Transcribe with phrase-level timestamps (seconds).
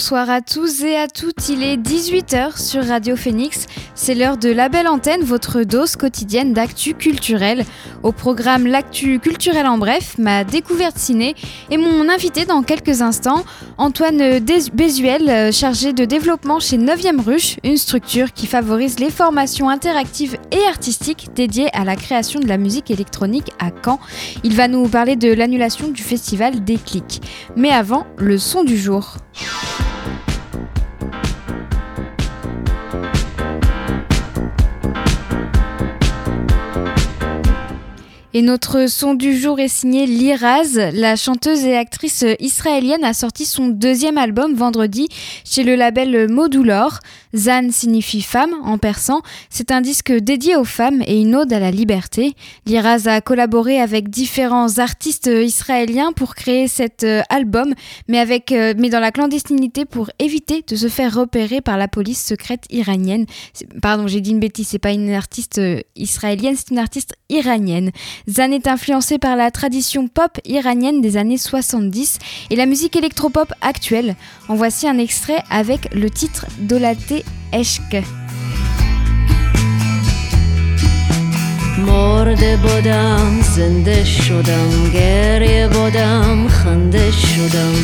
[0.00, 3.66] Bonsoir à tous et à toutes, il est 18h sur Radio Phoenix.
[3.94, 7.66] C'est l'heure de la belle antenne, votre dose quotidienne d'actu culturel.
[8.02, 11.34] Au programme L'actu culturel en bref, ma découverte ciné
[11.70, 13.44] et mon invité dans quelques instants,
[13.76, 14.38] Antoine
[14.72, 20.38] Bézuel, euh, chargé de développement chez 9e Ruche, une structure qui favorise les formations interactives
[20.50, 24.00] et artistiques dédiées à la création de la musique électronique à Caen.
[24.44, 27.20] Il va nous parler de l'annulation du festival Déclic.
[27.54, 29.18] Mais avant, le son du jour.
[29.42, 30.19] Thank you.
[38.32, 40.78] Et notre son du jour est signé Liraz.
[40.92, 45.08] La chanteuse et actrice israélienne a sorti son deuxième album vendredi
[45.44, 47.00] chez le label Modulor.
[47.34, 49.20] Zan signifie femme en persan.
[49.50, 52.34] C'est un disque dédié aux femmes et une ode à la liberté.
[52.66, 57.74] Liraz a collaboré avec différents artistes israéliens pour créer cet euh, album,
[58.08, 61.88] mais, avec, euh, mais dans la clandestinité pour éviter de se faire repérer par la
[61.88, 63.26] police secrète iranienne.
[63.82, 67.90] Pardon, j'ai dit une bêtise, c'est pas une artiste euh, israélienne, c'est une artiste iranienne.
[68.29, 73.53] Zan est influencé par la tradition pop iranienne des années 70 et la musique électropop
[73.61, 74.15] actuelle.
[74.47, 78.03] En voici un extrait avec le titre Dolaté Eşk.
[81.87, 87.75] مرده بودم زنده شدم گریه بودم خنده شدم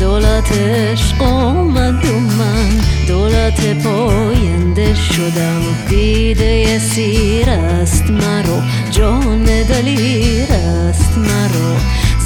[0.00, 2.68] دولت عشق آمد و من
[3.08, 11.76] دولت پاینده شدم دیده سیر است مرا جان دلیر است مرا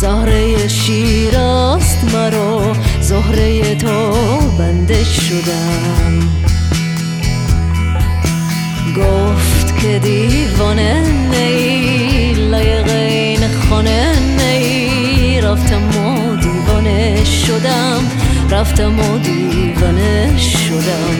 [0.00, 4.10] زهره شیر است مرا زهره تو
[4.58, 6.28] بنده شدم
[8.96, 13.40] گفت که دیوانه نی لایق این
[13.70, 16.13] خانه نی رفتم
[16.84, 18.00] دیوانه شدم.
[18.50, 21.16] رفتم و دیوانه شدم.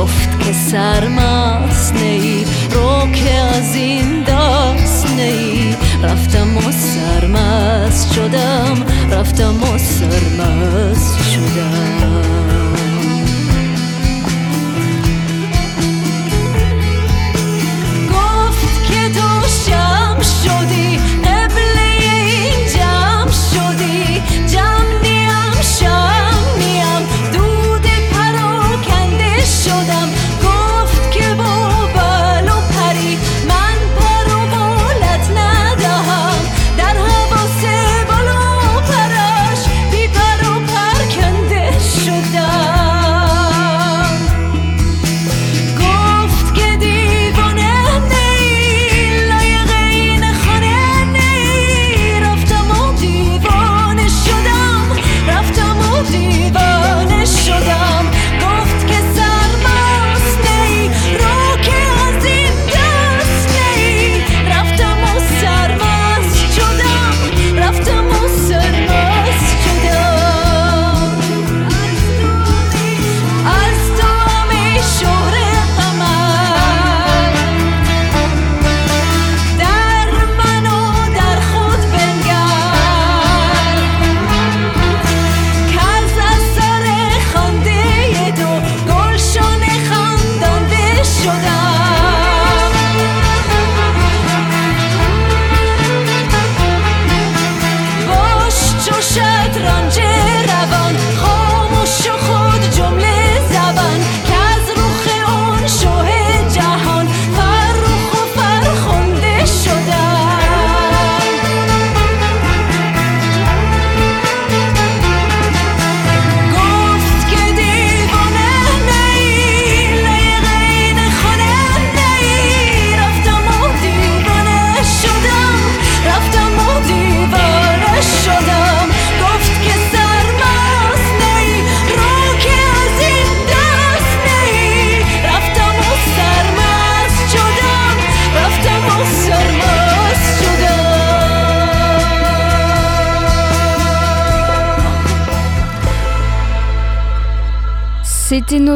[0.00, 5.76] گفت که سرمست نی رو که از این دست نی.
[6.02, 8.84] رفتم و سرمست شدم.
[9.10, 12.38] رفتم و سرمست شدم.
[20.42, 20.87] should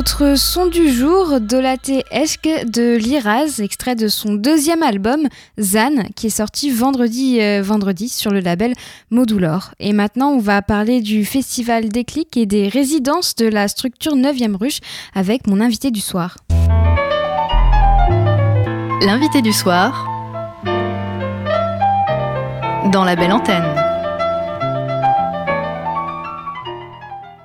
[0.03, 5.29] notre son du jour, Dolaté Eschke de Liraz, extrait de son deuxième album,
[5.61, 8.73] Zan, qui est sorti vendredi, euh, vendredi sur le label
[9.11, 9.71] Modulor.
[9.79, 14.57] Et maintenant, on va parler du festival Déclic et des résidences de la structure 9e
[14.57, 14.81] Ruche
[15.15, 16.37] avec mon invité du soir.
[19.03, 20.09] L'invité du soir
[22.91, 23.92] dans la belle antenne.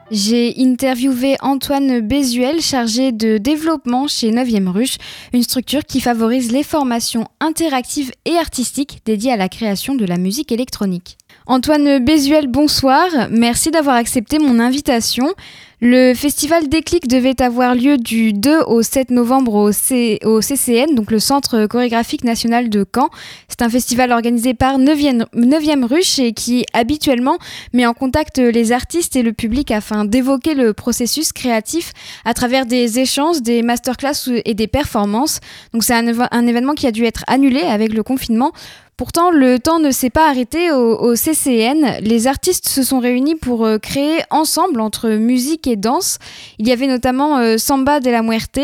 [0.09, 4.98] J'ai interviewé Antoine Bézuel, chargé de développement chez 9e Ruche,
[5.33, 10.18] une structure qui favorise les formations interactives et artistiques dédiées à la création de la
[10.18, 11.18] musique électronique.
[11.45, 13.07] Antoine Bézuel, bonsoir.
[13.29, 15.33] Merci d'avoir accepté mon invitation.
[15.79, 21.19] Le festival Déclic devait avoir lieu du 2 au 7 novembre au, CCN, donc le
[21.19, 23.09] Centre chorégraphique national de Caen.
[23.47, 27.37] C'est un festival organisé par 9e, Ruche et qui habituellement
[27.73, 31.93] met en contact les artistes et le public afin d'évoquer le processus créatif
[32.25, 35.39] à travers des échanges, des masterclass et des performances.
[35.73, 38.51] Donc c'est un événement qui a dû être annulé avec le confinement.
[38.97, 41.99] Pourtant, le temps ne s'est pas arrêté au, CCN.
[42.01, 46.17] Les artistes se sont réunis pour euh, créer ensemble entre musique et danse.
[46.57, 48.59] Il y avait notamment euh, Samba de la Muerte.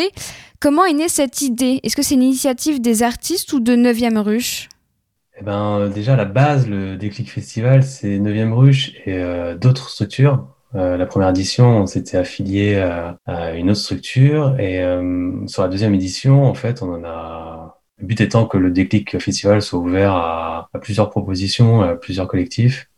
[0.59, 1.79] Comment est née cette idée?
[1.83, 4.69] Est-ce que c'est une initiative des artistes ou de 9e Ruche?
[5.39, 9.21] Eh ben, euh, déjà, la base, le Déclic Festival, c'est 9e Ruche et
[9.61, 10.47] d'autres structures.
[10.73, 12.77] la première édition, on s'était affilié
[13.27, 14.81] à, une autre structure et
[15.45, 17.72] sur la deuxième édition, en fait, on en a
[18.03, 22.89] le but étant que le déclic festival soit ouvert à, plusieurs propositions, à plusieurs collectifs.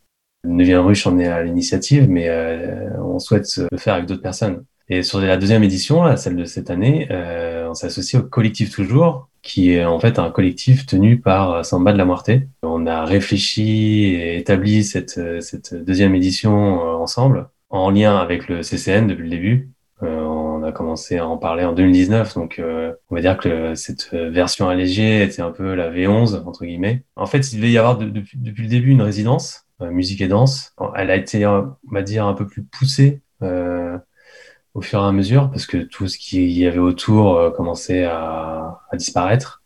[0.44, 4.66] Neuvième Ruche en est à l'initiative, mais euh, on souhaite le faire avec d'autres personnes.
[4.90, 8.72] Et sur la deuxième édition, celle de cette année, euh, on s'est associé au collectif
[8.72, 12.48] Toujours, qui est en fait un collectif tenu par Samba de la Moirté.
[12.64, 18.64] On a réfléchi et établi cette, cette deuxième édition euh, ensemble, en lien avec le
[18.64, 19.70] CCN depuis le début,
[20.02, 24.14] on a commencé à en parler en 2019, donc euh, on va dire que cette
[24.14, 27.04] version allégée était un peu la V11 entre guillemets.
[27.16, 30.74] En fait, il devait y avoir depuis, le début une résidence euh, musique et danse.
[30.96, 33.98] Elle a été, on va dire, un peu plus poussée euh,
[34.74, 38.82] au fur et à mesure parce que tout ce qu'il y avait autour commençait à,
[38.94, 39.64] disparaître.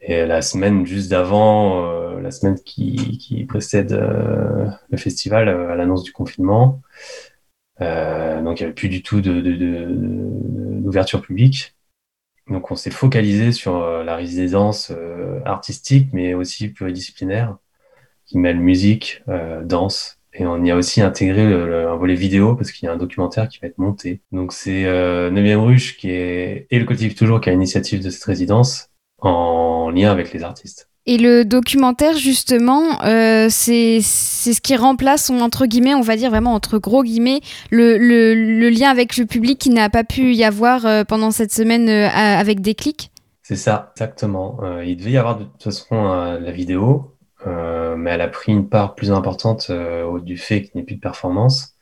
[0.00, 6.10] Et la semaine juste d'avant, la semaine qui, qui précède le festival, à l'annonce du
[6.10, 7.31] confinement, euh,
[8.42, 11.74] donc il n'y avait plus du tout d'ouverture de, publique.
[12.48, 17.56] Donc on s'est focalisé sur euh, la résidence euh, artistique, mais aussi pluridisciplinaire,
[18.26, 19.22] qui mêle musique,
[19.64, 22.96] danse, et on y a aussi intégré un volet vidéo parce qu'il y a un
[22.96, 24.22] documentaire qui va être monté.
[24.32, 28.10] Donc c'est euh, 9 Ruche qui est, et le collectif Toujours qui a l'initiative de
[28.10, 28.88] cette résidence
[29.18, 30.88] en lien avec les artistes.
[31.04, 36.54] Et le documentaire, justement, euh, c'est ce qui remplace, entre guillemets, on va dire vraiment
[36.54, 37.40] entre gros guillemets,
[37.70, 41.52] le, le, lien avec le public qui n'a pas pu y avoir euh, pendant cette
[41.52, 43.10] semaine euh, avec des clics
[43.42, 44.60] C'est ça, exactement.
[44.84, 48.94] il devait y avoir de toute façon la vidéo, mais elle a pris une part
[48.94, 49.72] plus importante
[50.22, 51.74] du fait qu'il n'y ait plus de performance.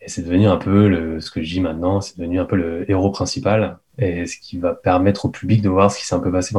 [0.00, 2.90] Et c'est devenu un peu ce que je dis maintenant, c'est devenu un peu le
[2.90, 6.20] héros principal et ce qui va permettre au public de voir ce qui s'est un
[6.20, 6.52] peu passé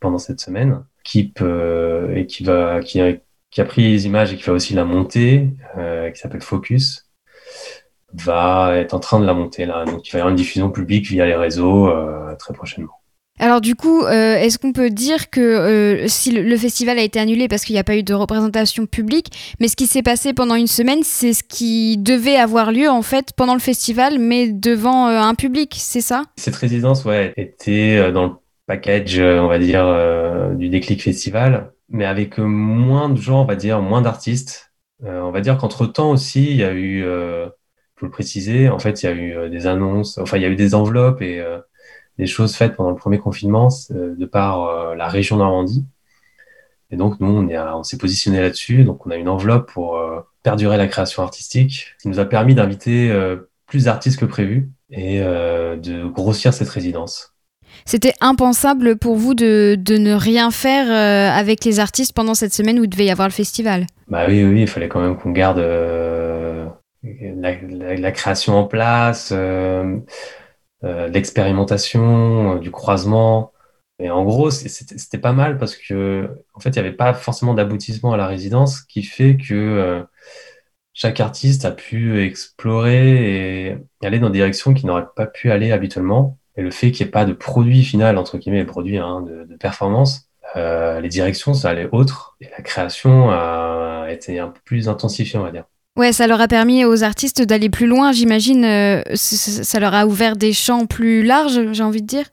[0.00, 3.14] pendant cette semaine équipe euh, et qui va qui a,
[3.50, 7.06] qui a, pris les images et qui va aussi la monter, euh, qui s'appelle Focus,
[8.12, 9.84] va être en train de la monter là.
[9.84, 12.92] Donc il va y avoir une diffusion publique via les réseaux euh, très prochainement.
[13.40, 17.64] Alors du coup, est-ce qu'on peut dire que si le, festival a été annulé parce
[17.64, 19.28] qu'il n'y a pas eu de représentation publique,
[19.60, 23.02] mais ce qui s'est passé pendant une semaine, c'est ce qui devait avoir lieu en
[23.02, 26.24] fait pendant le festival, mais devant un public, c'est ça?
[26.34, 28.32] Cette résidence, ouais, était dans le
[28.68, 33.44] package, euh, on va dire, euh, du déclic festival, mais avec moins de gens, on
[33.46, 34.72] va dire, moins d'artistes.
[35.04, 37.02] Euh, on va dire qu'entre temps aussi, il y a eu,
[37.96, 40.48] faut le préciser, en fait, il y a eu des annonces, enfin, il y a
[40.48, 41.42] eu des enveloppes et
[42.18, 45.86] des choses faites pendant le premier confinement de par la région Normandie.
[46.90, 48.84] Et donc, nous, on, on s'est positionné là-dessus.
[48.84, 50.00] Donc, on a une enveloppe pour
[50.42, 53.12] perdurer la création artistique, qui nous a permis d'inviter
[53.66, 57.37] plus d'artistes que prévu et de grossir cette résidence.
[57.88, 62.78] C'était impensable pour vous de, ne rien faire euh, avec les artistes pendant cette semaine
[62.78, 63.86] où il devait y avoir le festival?
[64.08, 66.66] Bah oui, oui, il fallait quand même qu'on garde euh,
[67.02, 70.00] la, création en place, euh,
[70.82, 73.54] l'expérimentation, du croisement.
[73.98, 77.54] Et en gros, c'était pas mal parce que, en fait, il n'y avait pas forcément
[77.54, 80.04] d'aboutissement à la résidence, qui fait que
[80.92, 85.72] chaque artiste a pu explorer et aller dans des directions qu'il n'aurait pas pu aller
[85.72, 86.38] habituellement.
[86.58, 89.56] Et le fait qu'il n'y ait pas de produit final, entre guillemets, produit hein, de,
[89.56, 92.36] performance, euh, les directions, ça allait autre.
[92.40, 95.64] Et la création a été un peu plus intensifiée, on va dire.
[95.96, 98.64] Ouais, ça leur a permis aux artistes d'aller plus loin, j'imagine.
[98.64, 102.26] euh, ça leur a ouvert des champs plus larges, j'ai envie de dire.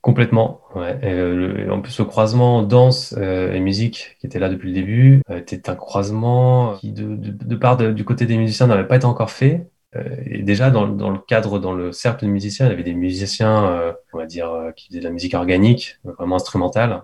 [0.00, 0.96] Complètement, ouais.
[1.02, 4.48] Et, euh, le- et en plus, le croisement danse euh, et musique qui était là
[4.48, 8.36] depuis le début était un croisement qui, de, de, de part de- du côté des
[8.38, 9.68] musiciens, n'avait pas été encore fait.
[9.96, 12.82] Euh, et déjà, dans, dans le cadre, dans le cercle de musiciens, il y avait
[12.82, 17.02] des musiciens, euh, on va dire, euh, qui faisaient de la musique organique, vraiment instrumentale.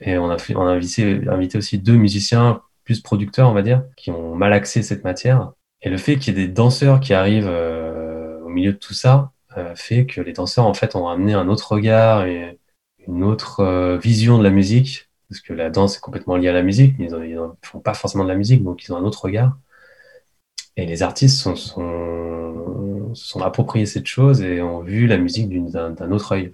[0.00, 3.62] Et on a fait, on a invité, invité aussi deux musiciens plus producteurs, on va
[3.62, 5.52] dire, qui ont mal axé cette matière.
[5.82, 9.30] Et le fait qu'il y ait des danseurs qui arrivent au milieu de tout ça
[9.76, 12.58] fait que les danseurs, en fait, ont amené un autre regard et
[13.06, 16.62] une autre vision de la musique, parce que la danse est complètement liée à la
[16.62, 19.24] musique, mais ils ne font pas forcément de la musique, donc ils ont un autre
[19.24, 19.56] regard.
[20.76, 25.48] Et les artistes sont, sont, se sont appropriés cette chose et ont vu la musique
[25.70, 26.50] d'un autre œil,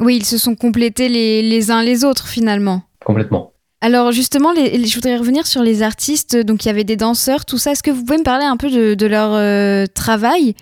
[0.00, 2.82] Oui, ils se sont complétés les, les uns les autres finalement.
[3.04, 3.52] complètement.
[3.82, 6.36] Alors justement, les- les- je voudrais revenir sur les artistes.
[6.36, 7.72] Donc il y avait des danseurs, tout ça.
[7.72, 10.54] Est-ce que vous pouvez me parler un peu de, de leur euh, travail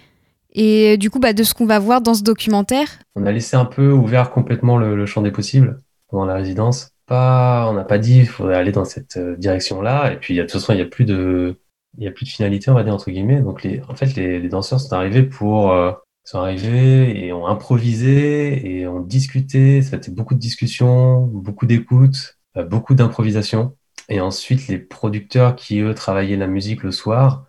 [0.53, 2.87] et du coup bah, de ce qu'on va voir dans ce documentaire?
[3.17, 6.91] On a laissé un peu ouvert complètement le, le champ des possibles pendant la résidence.
[7.07, 10.13] Pas, on n'a pas dit il faudrait aller dans cette euh, direction-là.
[10.13, 11.57] Et puis, de toute façon, il n'y a plus de,
[11.99, 13.41] il y a plus de finalité, on va dire, entre guillemets.
[13.41, 15.93] Donc, les, en fait, les, danseurs sont arrivés pour, euh,
[16.25, 19.83] sont arrivés et ont improvisé et ont discuté.
[19.83, 23.77] Ça a été beaucoup de discussions, beaucoup d'écoute, euh, beaucoup d'improvisation.
[24.09, 27.47] Et ensuite, les producteurs qui, eux, travaillaient la musique le soir,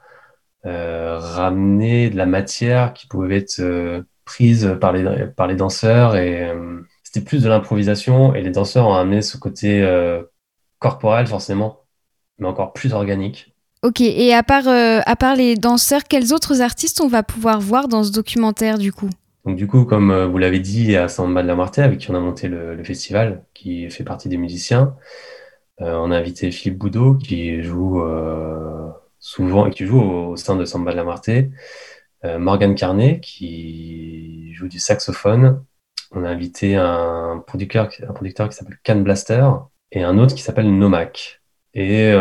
[0.66, 6.16] euh, ramenaient de la matière qui pouvait être euh, prise par les, par les danseurs
[6.16, 6.52] et
[7.04, 9.86] c'était plus de l'improvisation et les danseurs ont amené ce côté
[10.80, 11.86] corporel forcément,
[12.40, 13.55] mais encore plus organique.
[13.86, 17.60] Ok, et à part, euh, à part les danseurs, quels autres artistes on va pouvoir
[17.60, 19.12] voir dans ce documentaire du coup?
[19.46, 21.84] Donc du coup, comme euh, vous l'avez dit, il y a Samba de la Marté
[21.84, 24.96] avec qui on a monté le, festival, qui fait partie des musiciens.
[25.82, 28.90] Euh, on a invité Philippe Boudot qui joue euh,
[29.20, 31.52] souvent et qui joue au, sein de Samba de la Marté.
[32.24, 35.64] Euh, Morgane Carnet qui joue du saxophone.
[36.12, 39.48] On a invité un producteur, un producteur qui s'appelle Can Blaster
[39.92, 41.44] et un autre qui s'appelle Nomac.
[41.76, 42.16] Et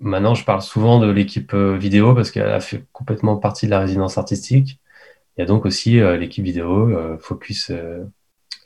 [0.00, 3.70] maintenant, je parle souvent de l'équipe euh, vidéo parce qu'elle a fait complètement partie de
[3.70, 4.80] la résidence artistique.
[5.36, 8.04] Il y a donc aussi euh, l'équipe vidéo, euh, Focus, euh,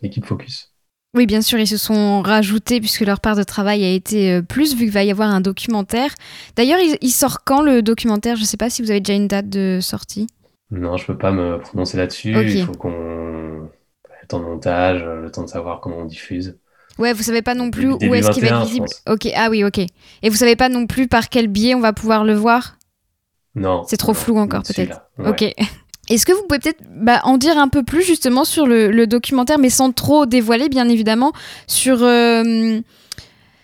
[0.02, 0.72] l'équipe Focus.
[1.14, 4.74] Oui, bien sûr, ils se sont rajoutés puisque leur part de travail a été plus
[4.74, 6.12] vu qu'il va y avoir un documentaire.
[6.56, 8.34] D'ailleurs, il, il sort quand le documentaire?
[8.34, 10.26] Je ne sais pas si vous avez déjà une date de sortie.
[10.72, 12.32] Non, je peux pas me prononcer là-dessus.
[12.32, 12.90] Il faut qu'on
[14.24, 16.58] le temps de montage, le temps de savoir comment on diffuse.
[16.98, 18.86] Ouais, vous savez pas non plus Début où est-ce qu'il va 21, être visible.
[19.08, 19.78] Ok, ah oui, ok.
[19.78, 22.76] Et vous savez pas non plus par quel biais on va pouvoir le voir?
[23.56, 23.84] Non.
[23.88, 24.62] C'est trop non, flou encore.
[25.18, 25.28] Ouais.
[25.28, 25.42] Ok.
[26.10, 29.06] Est-ce que vous pouvez peut-être bah, en dire un peu plus justement sur le, le
[29.06, 31.32] documentaire, mais sans trop dévoiler, bien évidemment,
[31.66, 32.80] sur, euh,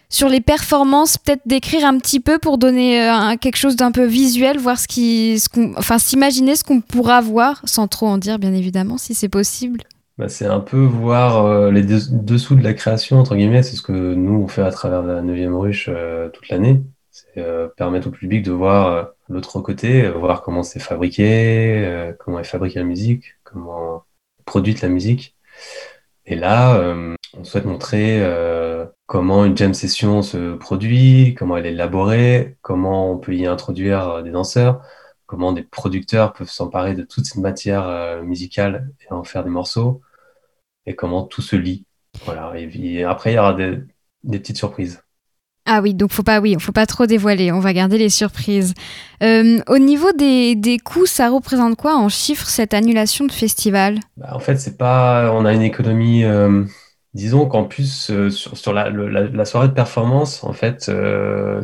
[0.08, 3.92] sur les performances, peut-être décrire un petit peu pour donner euh, un- quelque chose d'un
[3.92, 8.06] peu visuel, voir ce qui, ce qu'on, enfin, s'imaginer ce qu'on pourra voir, sans trop
[8.08, 9.82] en dire, bien évidemment, si c'est possible?
[10.20, 13.62] Bah, c'est un peu voir euh, les des- dessous de la création, entre guillemets.
[13.62, 16.82] C'est ce que nous, on fait à travers la 9e ruche euh, toute l'année.
[17.10, 22.44] C'est euh, permettre au public de voir l'autre côté, voir comment c'est fabriqué, comment est
[22.44, 24.04] fabriquée la musique, comment
[24.40, 25.36] est produite la musique.
[26.26, 26.78] Et là,
[27.36, 28.22] on souhaite montrer
[29.06, 34.22] comment une jam session se produit, comment elle est élaborée, comment on peut y introduire
[34.22, 34.82] des danseurs,
[35.26, 40.02] comment des producteurs peuvent s'emparer de toute cette matière musicale et en faire des morceaux,
[40.90, 41.84] et comment tout se lie.
[42.24, 42.52] Voilà.
[42.58, 43.78] Et, après, il y aura des,
[44.24, 45.00] des petites surprises.
[45.66, 47.52] Ah oui, donc faut pas, oui, faut pas trop dévoiler.
[47.52, 48.74] On va garder les surprises.
[49.22, 54.00] Euh, au niveau des, des coûts, ça représente quoi en chiffres cette annulation de festival?
[54.16, 56.24] Bah, en fait, c'est pas, on a une économie.
[56.24, 56.64] euh,
[57.14, 60.90] disons qu'en plus euh, sur, sur la, le- la, la soirée de performance, en fait,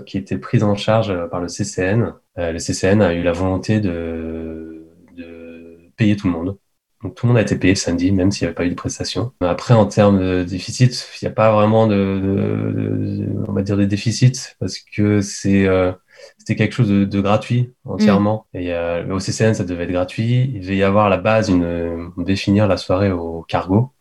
[0.07, 4.87] qui était prise en charge par le CCN, le CCN a eu la volonté de,
[5.17, 6.59] de payer tout le monde.
[7.07, 8.75] Donc tout le monde a été payé samedi, même s'il n'y avait pas eu de
[8.75, 9.33] prestation.
[9.41, 13.63] Après, en termes de déficit, il n'y a pas vraiment de, de- de- on va
[13.63, 15.93] dire, de déficit parce que c'est euh,
[16.39, 18.47] c'était quelque chose de, de gratuit entièrement.
[18.55, 20.51] Et euh, au CCN, ça devait être gratuit.
[20.55, 23.93] Il devait y avoir à la base une, on devait finir la soirée au cargo.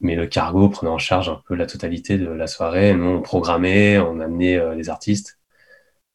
[0.00, 2.94] Mais le cargo prenait en charge un peu la totalité de la soirée.
[2.94, 5.38] Nous, on programmait, on amenait euh, les artistes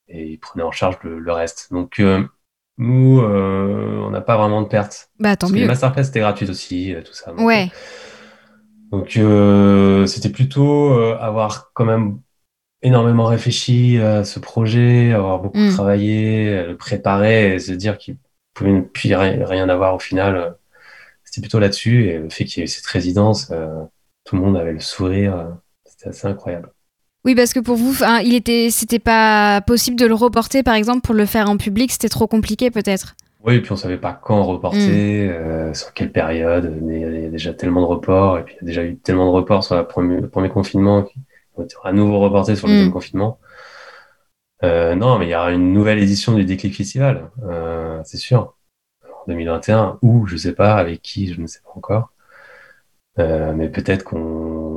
[0.10, 1.72] et ils prenaient en charge le, le reste.
[1.72, 2.00] Donc,
[2.80, 5.10] euh, nous, euh, on n'a pas vraiment de pertes.
[5.20, 7.32] Bah tant Parce que les masterclass, c'était gratuit aussi, euh, tout ça.
[7.32, 7.70] Donc, Ouais.
[8.92, 12.20] donc euh, c'était plutôt euh, avoir quand même
[12.82, 15.74] énormément réfléchi à ce projet, avoir beaucoup Mm.
[15.74, 18.18] travaillé, euh, le préparer et se dire qu'il
[18.54, 20.36] pouvait ne plus rien, avoir au final.
[20.36, 20.50] euh,
[21.24, 23.84] C'était plutôt là-dessus et le fait qu'il y ait eu cette résidence, euh,
[24.24, 25.50] tout le monde avait le sourire, euh,
[25.86, 26.72] c'était assez incroyable.
[27.28, 30.76] Oui, parce que pour vous, enfin, il était, c'était pas possible de le reporter, par
[30.76, 33.18] exemple, pour le faire en public, c'était trop compliqué peut-être.
[33.44, 36.74] Oui, puis on savait pas quand reporter, euh, sur quelle période.
[36.82, 38.96] Mais il y a déjà tellement de reports, et puis il y a déjà eu
[38.96, 41.20] tellement de reports sur la première, le premier confinement qui
[41.58, 42.76] vont être à nouveau reportés sur le Mm.
[42.78, 43.40] deuxième confinement.
[44.64, 48.56] Euh, non, mais il y aura une nouvelle édition du Déclic Festival, euh, c'est sûr,
[49.04, 52.14] en 2021, ou je sais pas avec qui, je ne sais pas encore.
[53.18, 54.77] Mais peut-être qu'on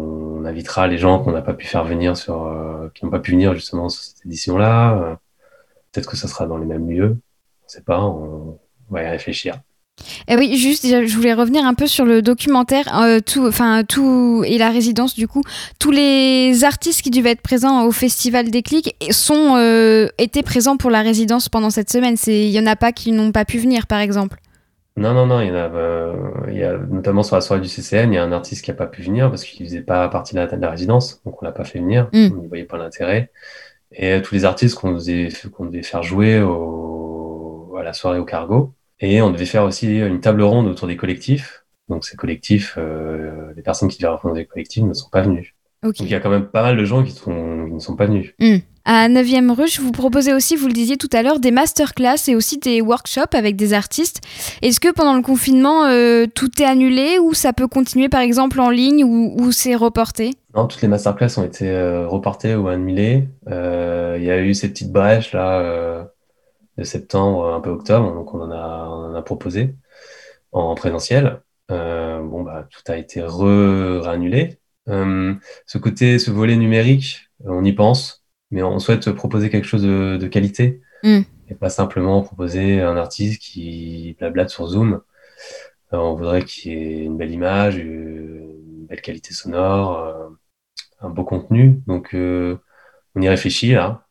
[0.51, 3.33] invitera les gens qu'on n'a pas pu faire venir sur, euh, qui n'ont pas pu
[3.33, 4.95] venir justement sur cette édition-là.
[4.95, 5.15] Euh,
[5.93, 7.17] peut-être que ça sera dans les mêmes lieux.
[7.65, 8.59] On sait pas, on,
[8.91, 9.61] va y réfléchir.
[10.29, 14.43] Eh oui, juste, je voulais revenir un peu sur le documentaire, euh, tout, enfin tout
[14.47, 15.43] et la résidence du coup.
[15.79, 20.91] Tous les artistes qui devaient être présents au festival Déclic sont euh, étaient présents pour
[20.91, 22.17] la résidence pendant cette semaine.
[22.27, 24.39] Il y en a pas qui n'ont pas pu venir, par exemple.
[24.97, 26.15] Non, non, non, il y en a, euh,
[26.49, 28.71] il y a notamment sur la soirée du CCN, il y a un artiste qui
[28.71, 31.41] n'a pas pu venir parce qu'il faisait pas partie de la, de la résidence, donc
[31.43, 32.33] on l'a pas fait venir, Mm.
[32.33, 33.31] on n'y voyait pas l'intérêt.
[33.93, 38.19] Et euh, tous les artistes qu'on devait, qu'on devait faire jouer au, à la soirée
[38.19, 41.65] au cargo, et on devait faire aussi une table ronde autour des collectifs.
[41.89, 45.55] Donc ces collectifs, euh, les personnes qui devaient représenter les collectifs ne sont pas venues.
[45.83, 47.97] Donc il y a quand même pas mal de gens qui, sont, qui ne sont
[47.97, 48.35] pas venus.
[48.85, 52.35] À 9e ruche, vous proposez aussi, vous le disiez tout à l'heure, des masterclass et
[52.35, 54.21] aussi des workshops avec des artistes.
[54.63, 58.61] Est-ce que pendant le confinement, euh, tout est annulé ou ça peut continuer par exemple
[58.61, 60.31] en ligne ou, c'est reporté?
[60.55, 63.29] Non, toutes les masterclass ont été euh, reportées ou annulées.
[63.51, 66.07] Euh, il y a eu ces petites brèches là
[66.79, 69.75] de septembre, un peu octobre, donc on en a, proposé
[70.53, 71.43] en présentiel.
[71.69, 74.61] Bon bah tout a été re réannulé.
[74.89, 75.35] Euh,
[75.67, 78.20] ce côté, ce volet numérique, on y pense,
[78.51, 81.21] mais on souhaite proposer quelque chose de, de qualité Mm.
[81.49, 85.01] et pas simplement proposer un artiste qui blablate sur Zoom.
[85.95, 90.29] Euh, on voudrait qu'il y ait une belle image, une belle qualité sonore, euh,
[91.01, 91.81] un beau contenu.
[91.87, 92.59] Donc, euh,
[93.15, 94.07] on y réfléchit là.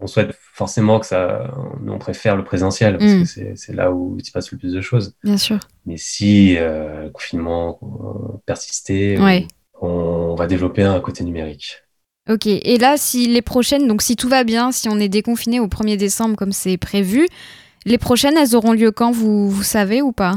[0.00, 1.52] On souhaite forcément que ça.
[1.86, 3.20] On préfère le présentiel parce Mm.
[3.20, 5.14] que c'est c'est là où il se passe le plus de choses.
[5.22, 5.58] Bien sûr.
[5.84, 9.46] Mais si euh, le confinement euh, persistait, Ouais.
[9.82, 11.82] on va développer un côté numérique.
[12.30, 15.58] Ok, et là, si les prochaines, donc si tout va bien, si on est déconfiné
[15.58, 17.26] au 1er décembre comme c'est prévu,
[17.86, 20.36] les prochaines, elles auront lieu quand, vous, vous savez ou pas?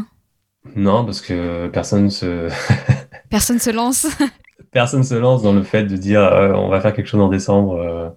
[0.75, 2.49] Non, parce que personne se
[3.29, 4.08] Personne se lance
[4.71, 7.29] personne se lance dans le fait de dire euh, on va faire quelque chose en
[7.29, 7.75] décembre.
[7.75, 8.10] euh.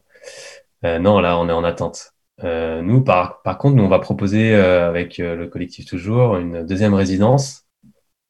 [0.85, 2.13] Euh, non, là, on est en attente.
[2.43, 7.65] Nous, par, par contre, nous, on va proposer avec le collectif toujours une deuxième résidence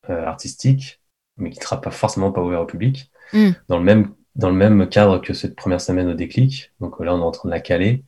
[0.08, 1.00] artistique,
[1.36, 3.50] mais qui ne sera pas forcément pas ouverte au public, Mm.
[3.68, 6.72] dans le même dans le même cadre que cette première semaine au déclic.
[6.80, 8.04] Donc là, on est en train de la caler.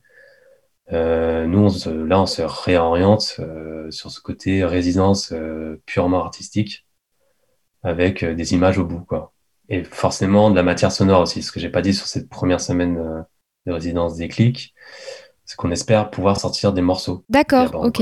[0.91, 6.23] Euh, nous, on se- là, on se réoriente euh, sur ce côté résidence euh, purement
[6.23, 6.85] artistique,
[7.83, 9.33] avec des images au bout, quoi.
[9.69, 11.43] Et forcément de la matière sonore aussi.
[11.43, 13.25] Ce que j'ai pas dit sur cette première semaine
[13.65, 14.73] de résidence déclic,
[15.45, 17.23] c'est qu'on espère pouvoir sortir des morceaux.
[17.29, 18.01] D'accord, ok.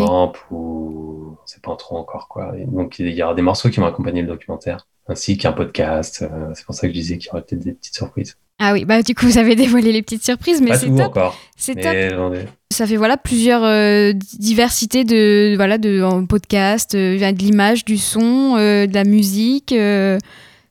[0.52, 2.58] Ou on sait pas trop encore quoi.
[2.58, 6.22] Et donc il y aura des morceaux qui vont accompagner le documentaire, ainsi qu'un podcast.
[6.24, 8.36] Euh, c'est pour ça que je disais qu'il y aurait peut-être des petites surprises.
[8.60, 11.00] Ah oui, bah du coup, vous avez dévoilé les petites surprises, mais c'est top.
[11.02, 11.94] encore, C'est top.
[11.94, 17.86] ai- Ça fait voilà plusieurs euh, diversités de voilà de en podcast, euh, de l'image,
[17.86, 19.74] du son, de la musique.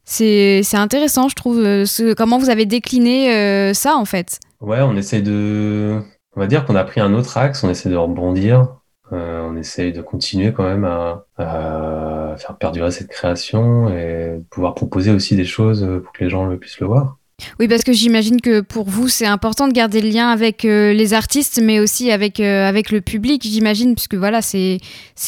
[0.04, 1.56] c'est c'est intéressant, je trouve.
[1.84, 4.40] ce- comment vous avez décliné ça en fait.
[4.60, 6.00] Ouais, on essaie de.
[6.36, 8.68] On va dire qu'on a pris un autre axe, on essaie de rebondir,
[9.12, 14.74] euh, on essaie de continuer quand même à, à faire perdurer cette création et pouvoir
[14.74, 17.16] proposer aussi des choses pour que les gens le puissent le voir.
[17.60, 20.94] Oui, parce que j'imagine que pour vous, c'est important de garder le lien avec euh,
[20.94, 24.78] les artistes, mais aussi avec, euh, avec le public, j'imagine, puisque voilà, c'est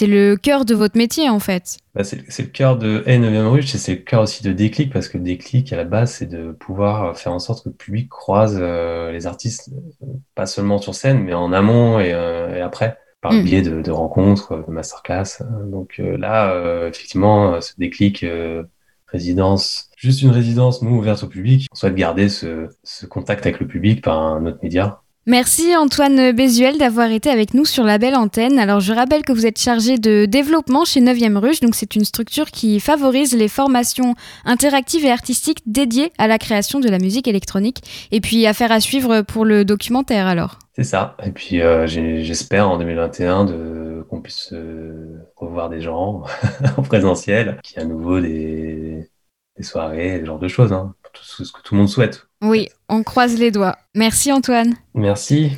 [0.00, 1.76] le cœur de votre métier, en fait.
[1.94, 4.90] Bah, c'est le cœur de Hey 9 Ruche et c'est le cœur aussi de Déclic
[4.90, 8.08] parce que Déclic, à la base, c'est de pouvoir faire en sorte que le public
[8.08, 9.70] croise euh, les artistes,
[10.02, 13.42] euh, pas seulement sur scène, mais en amont et, euh, et après, par le Mm.
[13.42, 15.42] biais de, de rencontres, de masterclass.
[15.70, 18.64] Donc euh, là, euh, effectivement, euh, ce Déclic euh,
[19.06, 23.60] résidence, juste une résidence, nous, ouverte au public, on souhaite garder ce, ce contact avec
[23.60, 25.02] le public par un autre média.
[25.28, 28.58] Merci Antoine Bézuel d'avoir été avec nous sur la belle antenne.
[28.58, 32.06] Alors je rappelle que vous êtes chargé de développement chez 9e Ruche, donc c'est une
[32.06, 34.14] structure qui favorise les formations
[34.46, 38.08] interactives et artistiques dédiées à la création de la musique électronique.
[38.10, 40.58] Et puis affaire à suivre pour le documentaire alors.
[40.72, 41.14] C'est ça.
[41.22, 46.22] Et puis euh, j'espère en 2021 de qu'on puisse euh, revoir des gens
[46.78, 49.10] en présentiel, qu'il y ait à nouveau des,
[49.58, 50.94] des soirées, ce genre de choses, hein.
[51.12, 52.27] Tout ce que tout le monde souhaite.
[52.42, 53.76] Oui, on croise les doigts.
[53.94, 54.74] Merci Antoine.
[54.94, 55.52] Merci.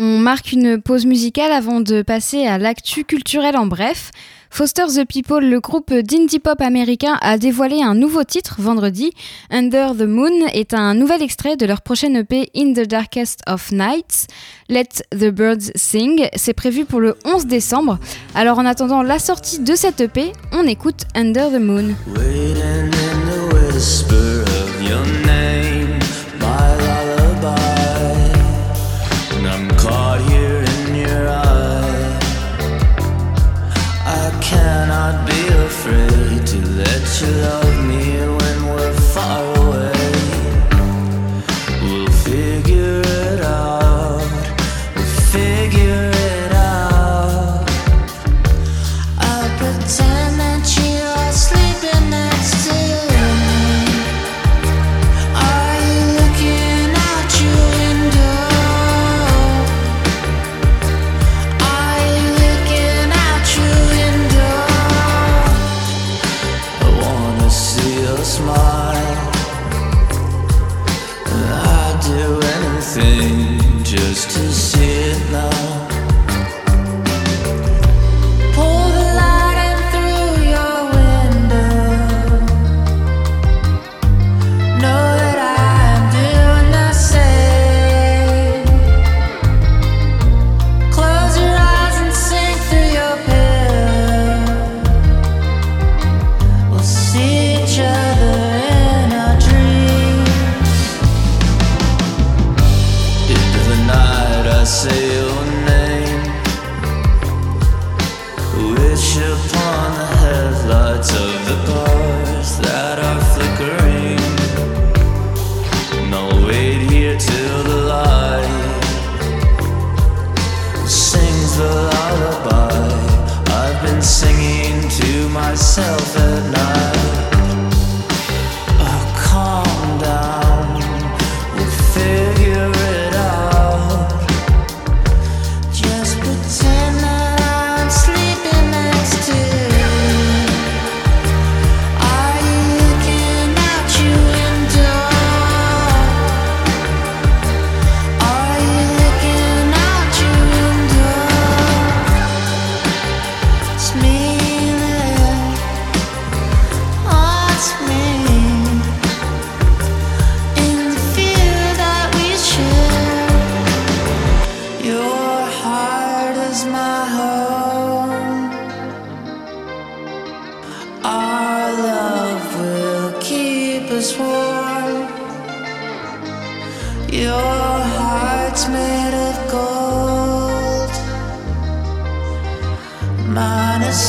[0.00, 4.10] On marque une pause musicale avant de passer à l'actu culturel en bref.
[4.50, 9.10] Foster the People, le groupe d'indie pop américain, a dévoilé un nouveau titre vendredi.
[9.50, 13.70] Under the Moon est un nouvel extrait de leur prochaine EP In the Darkest of
[13.72, 14.26] Nights.
[14.68, 16.28] Let the Birds Sing.
[16.34, 17.98] C'est prévu pour le 11 décembre.
[18.34, 21.94] Alors en attendant la sortie de cette EP, on écoute Under the Moon.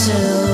[0.10, 0.49] to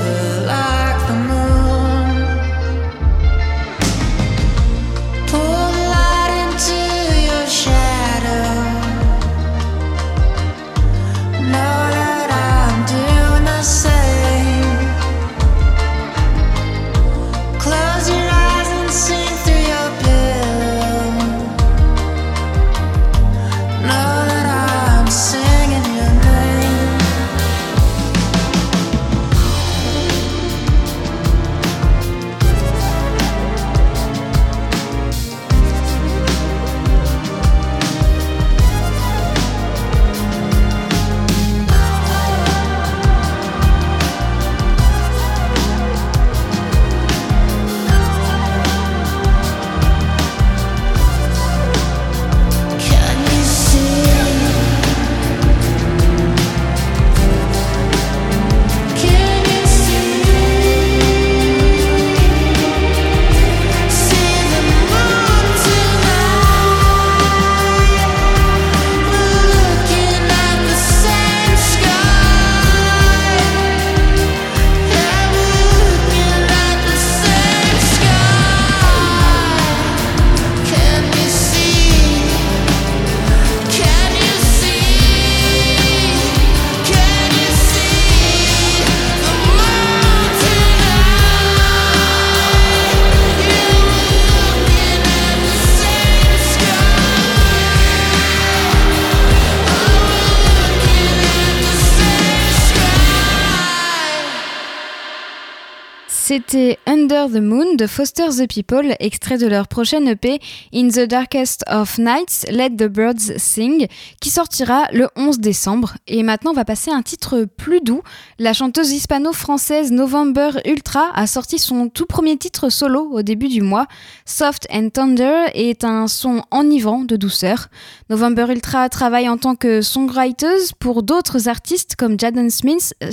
[106.28, 110.40] C'était Under the Moon de Foster the People, extrait de leur prochaine EP
[110.74, 113.86] In the Darkest of Nights, Let the Birds Sing,
[114.20, 115.94] qui sortira le 11 décembre.
[116.08, 118.02] Et maintenant, on va passer à un titre plus doux.
[118.40, 123.62] La chanteuse hispano-française November Ultra a sorti son tout premier titre solo au début du
[123.62, 123.86] mois.
[124.24, 127.68] Soft and Tender est un son enivrant de douceur.
[128.10, 132.48] November Ultra travaille en tant que songwriter pour d'autres artistes comme Jaden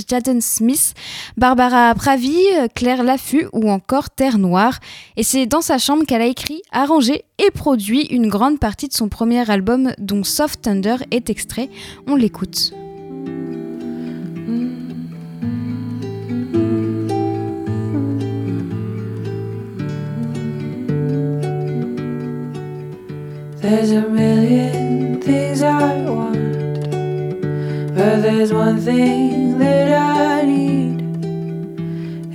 [0.08, 0.94] Jaden Smith
[1.36, 2.36] Barbara Pravi,
[2.74, 4.80] Claire L'affût ou encore Terre Noire.
[5.16, 8.94] Et c'est dans sa chambre qu'elle a écrit, arrangé et produit une grande partie de
[8.94, 11.68] son premier album dont Soft Thunder est extrait.
[12.06, 12.72] On l'écoute.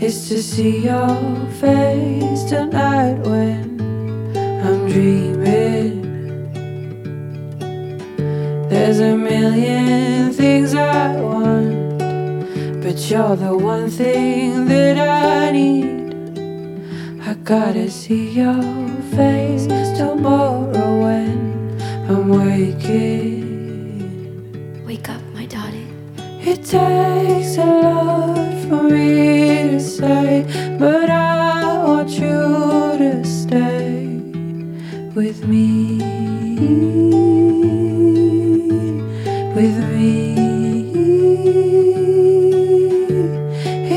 [0.01, 1.09] Is to see your
[1.59, 3.81] face tonight when
[4.63, 5.99] I'm dreaming.
[8.69, 11.99] There's a million things I want,
[12.81, 17.19] but you're the one thing that I need.
[17.21, 18.63] I gotta see your
[19.15, 21.77] face tomorrow when
[22.09, 23.48] I'm waking.
[26.51, 30.47] It takes a lot for me to say,
[30.79, 34.07] but I want you to stay
[35.13, 35.99] with me.
[39.55, 40.33] With me.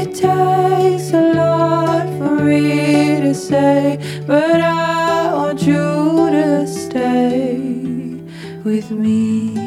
[0.00, 7.56] It takes a lot for me to say, but I want you to stay
[8.62, 9.61] with me.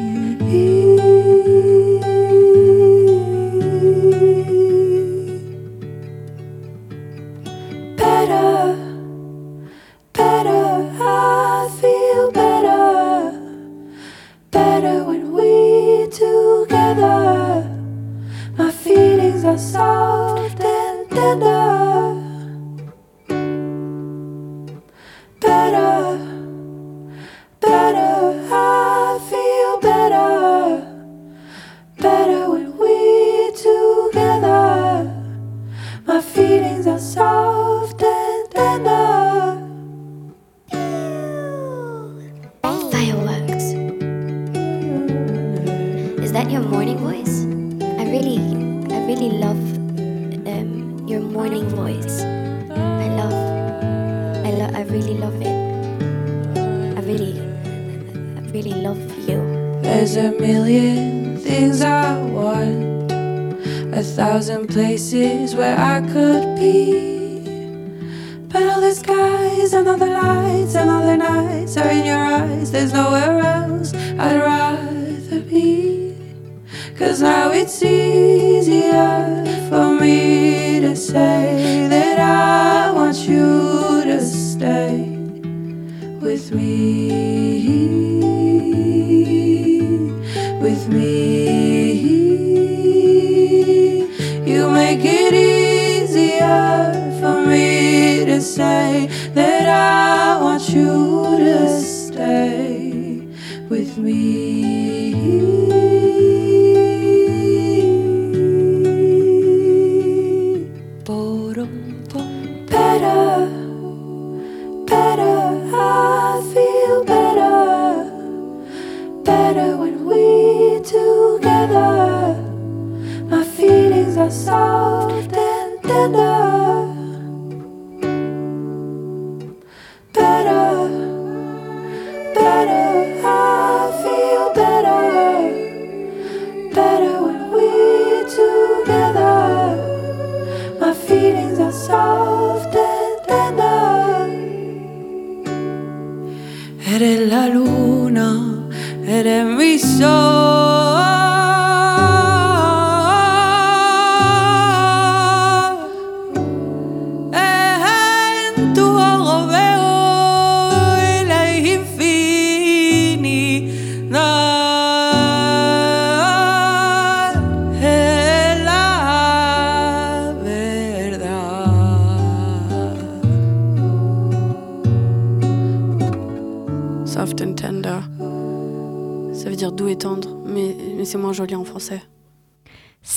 [101.56, 103.22] To stay
[103.70, 105.65] with me.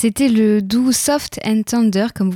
[0.02, 2.32] C'était le doux Soft and Tender, comme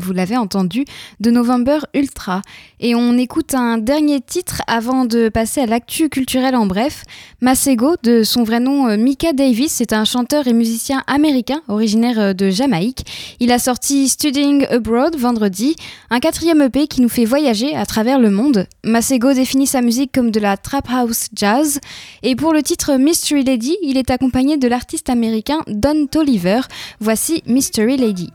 [0.00, 0.84] vous, l'avez entendu,
[1.18, 2.42] de November Ultra.
[2.78, 7.04] Et on écoute un dernier titre avant de passer à l'actu culturelle en bref.
[7.40, 12.20] Masego, de son vrai nom euh, Mika Davis, est un chanteur et musicien américain originaire
[12.20, 13.06] euh, de Jamaïque.
[13.40, 15.76] Il a sorti Studying Abroad vendredi,
[16.10, 18.66] un quatrième EP qui nous fait voyager à travers le monde.
[18.84, 21.80] Masego définit sa musique comme de la trap house jazz.
[22.22, 26.60] Et pour le titre Mystery Lady, il est accompagné de l'artiste américain Don Tolliver,
[26.98, 28.32] Voici Mystery Lady.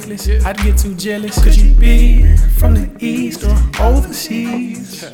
[0.00, 0.26] reckless.
[0.26, 0.48] Yeah.
[0.48, 1.42] I'd get too jealous.
[1.42, 5.04] Could you be from the east or overseas?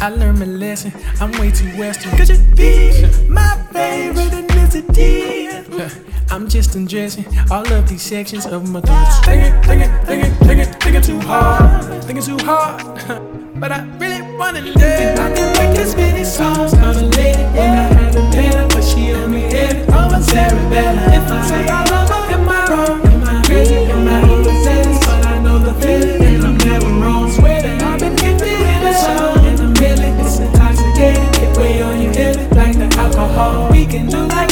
[0.00, 0.92] I learned my lesson.
[1.20, 2.16] I'm way too western.
[2.16, 6.30] Could you be my favorite ethnicity?
[6.30, 9.24] I'm just undressing all of these sections of my thoughts.
[9.26, 12.04] Thinking, thinking, thinking, thinking, thinking too hard.
[12.04, 12.80] Thinking too hard.
[13.60, 15.18] but I really wanna live.
[15.18, 17.40] I can make this many songs on a lady.
[17.40, 17.56] Yeah.
[17.56, 19.88] When I had a pen, but she only had it.
[19.90, 21.02] Oh, I'm Sarah Bella.
[21.14, 21.93] If I say I
[33.94, 34.43] can do like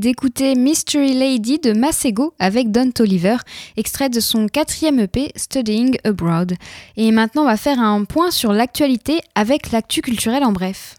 [0.00, 3.36] d'écouter Mystery Lady de Masego avec Don Toliver,
[3.76, 6.54] extrait de son quatrième EP Studying Abroad.
[6.96, 10.96] Et maintenant, on va faire un point sur l'actualité avec l'actu culturelle en bref.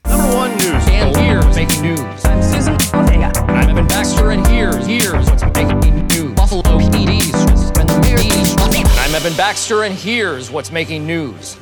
[9.12, 11.58] I'm Evan Baxter and here's what's making news?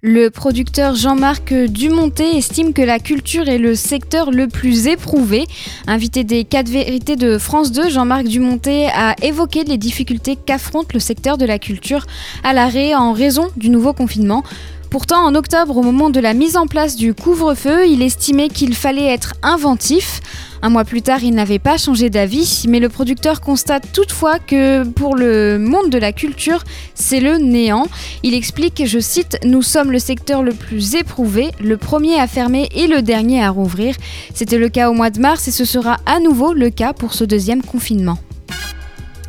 [0.00, 5.44] Le producteur Jean-Marc Dumonté estime que la culture est le secteur le plus éprouvé.
[5.88, 11.00] Invité des 4 vérités de France 2, Jean-Marc Dumonté a évoqué les difficultés qu'affronte le
[11.00, 12.06] secteur de la culture
[12.44, 14.44] à l'arrêt en raison du nouveau confinement.
[14.90, 18.74] Pourtant, en octobre, au moment de la mise en place du couvre-feu, il estimait qu'il
[18.74, 20.20] fallait être inventif.
[20.62, 24.84] Un mois plus tard, il n'avait pas changé d'avis, mais le producteur constate toutefois que
[24.84, 26.64] pour le monde de la culture,
[26.94, 27.86] c'est le néant.
[28.22, 32.70] Il explique, je cite, Nous sommes le secteur le plus éprouvé, le premier à fermer
[32.74, 33.94] et le dernier à rouvrir.
[34.32, 37.12] C'était le cas au mois de mars et ce sera à nouveau le cas pour
[37.12, 38.18] ce deuxième confinement.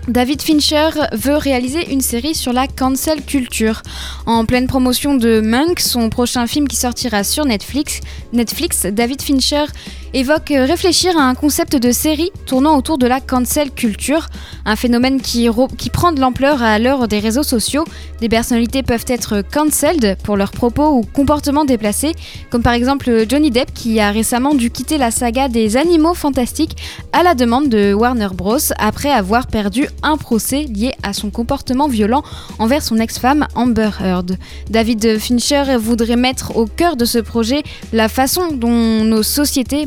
[0.10, 3.84] David Fincher veut réaliser une série sur la cancel culture.
[4.26, 8.02] En pleine promotion de Monk, son prochain film qui sortira sur Netflix,
[8.34, 9.66] Netflix David Fincher
[10.14, 14.28] évoque réfléchir à un concept de série tournant autour de la cancel culture,
[14.66, 15.48] un phénomène qui,
[15.78, 17.86] qui prend de l'ampleur à l'heure des réseaux sociaux.
[18.22, 22.14] Des personnalités peuvent être cancelled pour leurs propos ou comportements déplacés,
[22.50, 26.78] comme par exemple Johnny Depp qui a récemment dû quitter la saga des animaux fantastiques
[27.14, 28.58] à la demande de Warner Bros.
[28.78, 32.24] après avoir perdu un procès lié à son comportement violent
[32.58, 34.38] envers son ex-femme Amber Heard.
[34.70, 39.86] David Fincher voudrait mettre au cœur de ce projet la façon dont nos sociétés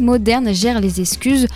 [0.53, 1.47] gère les excuses.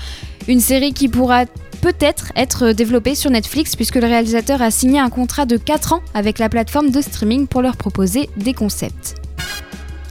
[0.49, 1.45] Une série qui pourra
[1.81, 6.03] peut-être être développée sur Netflix puisque le réalisateur a signé un contrat de 4 ans
[6.15, 9.17] avec la plateforme de streaming pour leur proposer des concepts.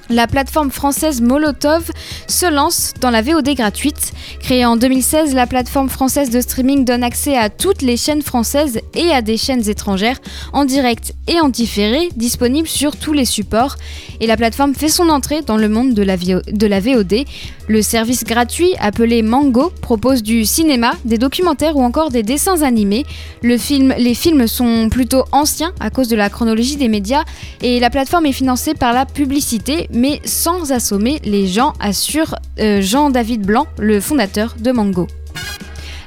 [0.10, 1.90] La plateforme française Molotov
[2.28, 4.14] se lance dans la VOD gratuite.
[4.40, 8.80] Créée en 2016, la plateforme française de streaming donne accès à toutes les chaînes françaises
[8.94, 10.20] et à des chaînes étrangères
[10.54, 13.78] en direct et en différé, disponibles sur tous les supports.
[14.20, 17.26] Et la plateforme fait son entrée dans le monde de la VOD.
[17.68, 23.06] Le service gratuit appelé Mango propose du cinéma, des documentaires ou encore des dessins animés.
[23.42, 27.24] Les films sont plutôt anciens à cause de la chronologie des médias
[27.62, 32.82] et la plateforme est financée par la publicité mais sans assommer les gens, assure euh,
[32.82, 35.08] Jean-David Blanc, le fondateur de Mango.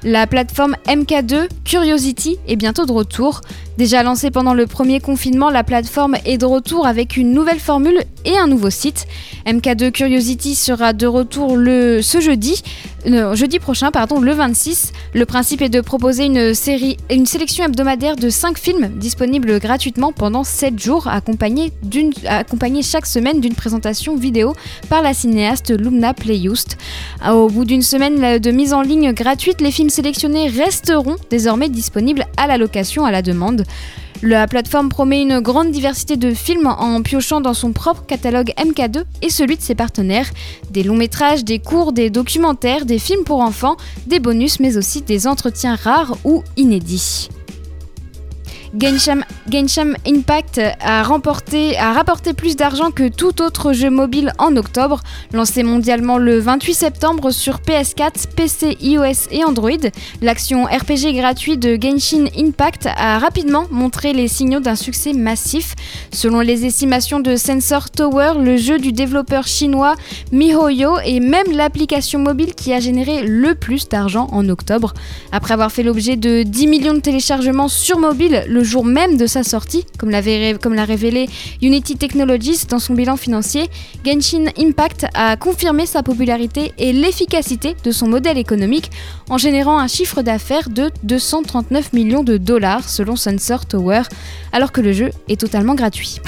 [0.05, 3.41] La plateforme MK2 Curiosity est bientôt de retour.
[3.79, 8.03] Déjà lancée pendant le premier confinement, la plateforme est de retour avec une nouvelle formule
[8.25, 9.07] et un nouveau site.
[9.47, 12.61] MK2 Curiosity sera de retour le, ce jeudi,
[13.07, 14.93] jeudi prochain, pardon, le 26.
[15.15, 20.11] Le principe est de proposer une, série, une sélection hebdomadaire de 5 films disponibles gratuitement
[20.11, 21.73] pendant 7 jours, accompagnés,
[22.83, 24.55] chaque semaine d'une présentation vidéo
[24.89, 26.79] par la cinéaste Lumna Playhoust.
[27.31, 32.27] Au bout d'une semaine de mise en ligne gratuite, les films sélectionnés resteront désormais disponibles
[32.37, 33.65] à la location à la demande.
[34.23, 39.05] La plateforme promet une grande diversité de films en piochant dans son propre catalogue MK2
[39.23, 40.29] et celui de ses partenaires.
[40.71, 45.03] Des longs métrages, des courts, des documentaires, des films pour enfants, des bonus mais aussi
[45.03, 47.29] des entretiens rares ou inédits.
[48.77, 55.01] Genshin, Impact a, remporté, a rapporté plus d'argent que tout autre jeu mobile en octobre.
[55.33, 59.71] Lancé mondialement le 28 septembre sur PS4, PC, iOS et Android,
[60.21, 65.75] l'action RPG gratuite de Genshin Impact a rapidement montré les signaux d'un succès massif.
[66.13, 69.95] Selon les estimations de Sensor Tower, le jeu du développeur chinois
[70.33, 74.95] MiHoYo est même l'application mobile qui a généré le plus d'argent en octobre.
[75.33, 79.27] Après avoir fait l'objet de 10 millions de téléchargements sur mobile, le jour même de
[79.27, 81.29] sa sortie, comme l'a révélé
[81.63, 83.69] Unity Technologies dans son bilan financier,
[84.05, 88.91] Genshin Impact a confirmé sa popularité et l'efficacité de son modèle économique
[89.29, 94.03] en générant un chiffre d'affaires de 239 millions de dollars selon Sensor Tower,
[94.53, 96.21] alors que le jeu est totalement gratuit.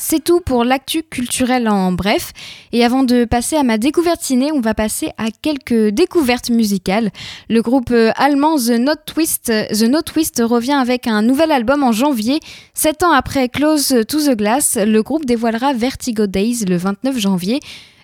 [0.00, 2.32] C'est tout pour l'actu culturel en bref.
[2.72, 7.10] Et avant de passer à ma découverte ciné, on va passer à quelques découvertes musicales.
[7.48, 12.38] Le groupe euh, allemand The Note Twist, The revient avec un nouvel album en janvier.
[12.74, 17.58] Sept ans après Close to the Glass, le groupe dévoilera Vertigo Days le 29 janvier.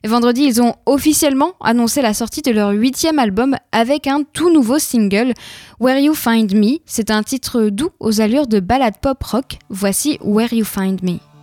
[0.04, 4.78] Vendredi, ils ont officiellement annoncé la sortie de leur huitième album avec un tout nouveau
[4.78, 5.32] single,
[5.80, 6.78] Where You Find Me.
[6.84, 9.58] C'est un titre doux aux allures de ballade pop rock.
[9.70, 11.33] Voici Where You Find Me.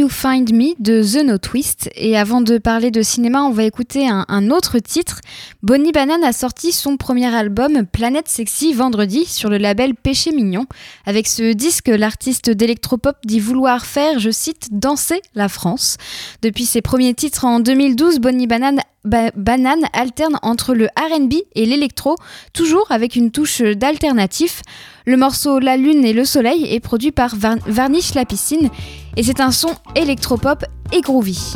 [0.00, 1.90] You Find Me de The No Twist.
[1.94, 5.20] Et avant de parler de cinéma, on va écouter un, autre titre.
[5.62, 10.64] Bonnie Banane a sorti son premier album Planète Sexy vendredi sur le label Péché Mignon.
[11.04, 15.98] Avec ce disque, l'artiste d'électropop dit vouloir faire, je cite, danser la France.
[16.40, 18.80] Depuis ses premiers titres en 2012, Bonnie Banane
[19.92, 22.16] alterne entre le RB et l'électro,
[22.54, 24.62] toujours avec une touche d'alternatif.
[25.04, 28.70] Le morceau La Lune et le Soleil est produit par Varnish la piscine
[29.18, 31.54] et c'est un son électropop et groovy.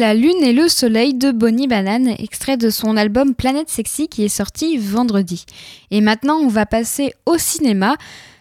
[0.00, 4.24] La Lune et le Soleil de Bonnie Banane, extrait de son album Planète Sexy qui
[4.24, 5.44] est sorti vendredi.
[5.90, 7.96] Et maintenant, on va passer au cinéma.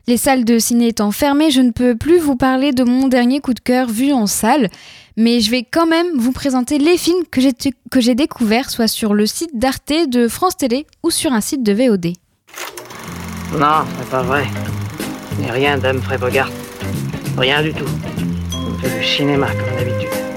[0.08, 3.42] Les salles de ciné étant fermées, je ne peux plus vous parler de mon dernier
[3.42, 4.70] coup de cœur vu en salle,
[5.18, 7.42] mais je vais quand même vous présenter les films que
[8.00, 11.74] j'ai découverts, soit sur le site d'Arte, de France Télé ou sur un site de
[11.74, 12.14] VOD.
[13.60, 14.48] Non, c'est pas vrai.
[15.42, 16.52] Mais rien d'Humphrey Bogart.
[17.38, 17.90] Rien du tout.
[18.54, 20.29] On fait du cinéma comme d'habitude.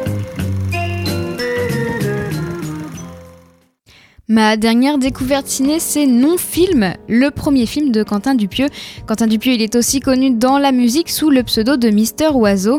[4.29, 8.69] Ma dernière découverte ciné, c'est Non Film, le premier film de Quentin Dupieux.
[9.05, 12.79] Quentin Dupieux, il est aussi connu dans la musique sous le pseudo de Mister Oiseau.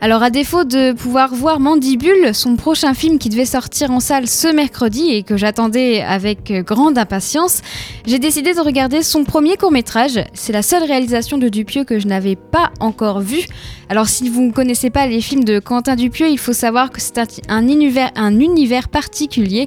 [0.00, 4.26] Alors à défaut de pouvoir voir Mandibule, son prochain film qui devait sortir en salle
[4.26, 7.60] ce mercredi et que j'attendais avec grande impatience,
[8.04, 10.18] j'ai décidé de regarder son premier court métrage.
[10.32, 13.46] C'est la seule réalisation de Dupieux que je n'avais pas encore vue.
[13.90, 17.00] Alors si vous ne connaissez pas les films de Quentin Dupieux, il faut savoir que
[17.00, 17.18] c'est
[17.48, 19.66] un, univers, un univers particulier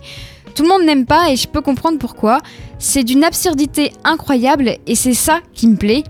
[0.55, 2.39] tout le monde n'aime pas et je peux comprendre pourquoi.
[2.79, 6.03] C'est d'une absurdité incroyable et c'est ça qui me plaît.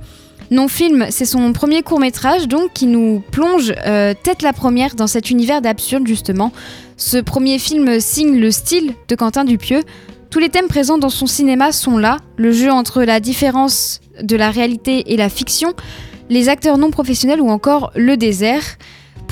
[0.52, 4.96] Non Film, c'est son premier court métrage donc qui nous plonge euh, tête la première
[4.96, 6.52] dans cet univers d'absurde justement.
[6.98, 9.82] Ce premier film signe le style de Quentin Dupieux.
[10.30, 14.36] Tous les thèmes présents dans son cinéma sont là, le jeu entre la différence de
[14.36, 15.74] la réalité et la fiction,
[16.30, 18.64] les acteurs non professionnels ou encore le désert.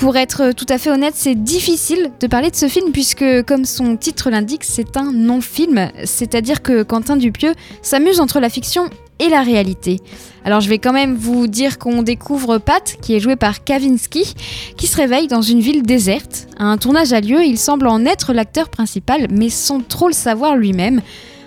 [0.02, 3.64] Pour être tout à fait honnête, c'est difficile de parler de ce film puisque, comme
[3.64, 8.90] son titre l'indique, c'est un non-film, c'est-à-dire que Quentin Dupieux s'amuse entre la fiction
[9.20, 10.00] et la réalité.
[10.44, 14.34] Alors je vais quand même vous dire qu'on découvre Pat, qui est joué par Kavinsky,
[14.76, 16.48] qui se réveille dans une ville déserte.
[16.58, 20.56] Un tournage a lieu, il semble en être l'acteur principal, mais sans trop le savoir
[20.56, 21.00] lui-même.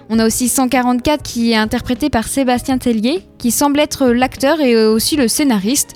[0.10, 4.78] On a aussi 144 qui est interprété par Sébastien Tellier, qui semble être l'acteur et
[4.86, 5.94] aussi le scénariste.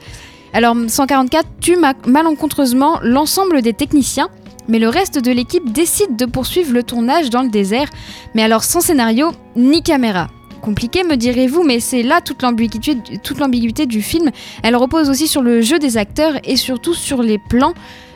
[0.53, 1.77] Alors 144 tue
[2.07, 4.29] malencontreusement l'ensemble des techniciens,
[4.67, 7.89] mais le reste de l'équipe décide de poursuivre le tournage dans le désert,
[8.33, 10.27] mais alors sans scénario ni caméra.
[10.61, 14.29] Compliqué me direz-vous, mais c'est là toute l'ambiguïté du film.
[14.63, 17.73] Elle repose aussi sur le jeu des acteurs et surtout sur les plans.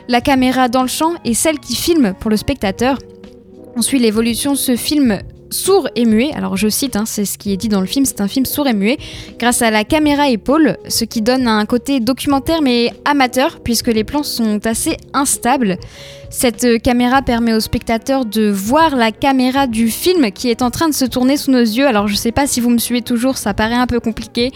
[0.08, 2.98] La caméra dans le champ est celle qui filme pour le spectateur.
[3.76, 5.20] On suit l'évolution de ce film
[5.54, 6.32] sourd et muet.
[6.34, 8.44] Alors je cite, hein, c'est ce qui est dit dans le film, c'est un film
[8.44, 8.98] sourd et muet,
[9.38, 14.04] grâce à la caméra épaule, ce qui donne un côté documentaire mais amateur, puisque les
[14.04, 15.78] plans sont assez instables.
[16.30, 20.88] Cette caméra permet aux spectateurs de voir la caméra du film qui est en train
[20.88, 21.86] de se tourner sous nos yeux.
[21.86, 24.50] Alors je sais pas si vous me suivez toujours, ça paraît un peu compliqué,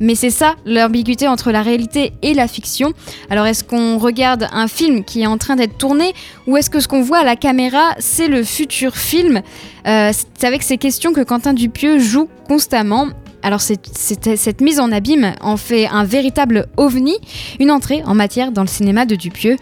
[0.00, 2.92] mais c'est ça l'ambiguïté entre la réalité et la fiction.
[3.28, 6.12] Alors est-ce qu'on regarde un film qui est en train d'être tourné
[6.46, 9.42] ou est-ce que ce qu'on voit à la caméra c'est le futur film?
[9.86, 13.08] Euh, C'est avec ces questions que Quentin Dupieux joue constamment.
[13.42, 17.16] Alors cette mise en abîme en fait un véritable ovni,
[17.58, 19.56] une entrée en matière dans le cinéma de Dupieux.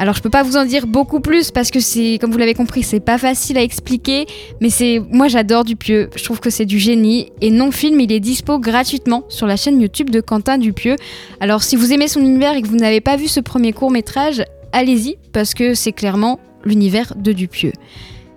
[0.00, 2.54] Alors je peux pas vous en dire beaucoup plus parce que c'est, comme vous l'avez
[2.54, 4.24] compris, c'est pas facile à expliquer,
[4.62, 8.10] mais c'est, moi j'adore Dupieux, je trouve que c'est du génie et non film, il
[8.10, 10.96] est dispo gratuitement sur la chaîne YouTube de Quentin Dupieux.
[11.38, 13.90] Alors si vous aimez son univers et que vous n'avez pas vu ce premier court
[13.90, 14.42] métrage,
[14.72, 17.72] allez-y parce que c'est clairement l'univers de Dupieux.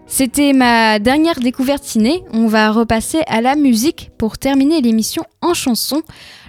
[0.05, 2.23] C'était ma dernière découverte ciné.
[2.33, 6.01] On va repasser à la musique pour terminer l'émission en chanson.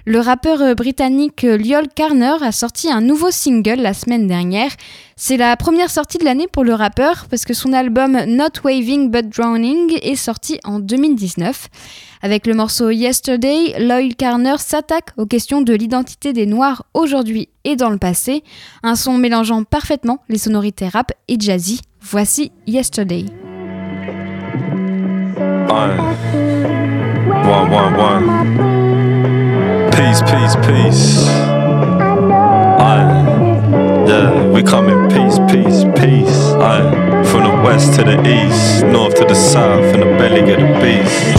[0.07, 4.69] Le rappeur britannique Lyol Carner a sorti un nouveau single la semaine dernière.
[5.15, 9.09] C'est la première sortie de l'année pour le rappeur parce que son album Not Waving
[9.09, 11.69] But Drowning est sorti en 2019.
[12.21, 17.75] Avec le morceau Yesterday, Lloyd Carner s'attaque aux questions de l'identité des Noirs aujourd'hui et
[17.75, 18.43] dans le passé,
[18.83, 21.81] un son mélangeant parfaitement les sonorités rap et jazzy.
[21.99, 23.25] Voici Yesterday.
[30.15, 31.27] Peace, peace, peace.
[32.79, 33.11] Aye.
[34.07, 36.53] Yeah, we come in peace, peace, peace.
[36.55, 37.23] Aye.
[37.25, 40.71] From the west to the east, north to the south, and the belly of the
[40.79, 41.35] beast.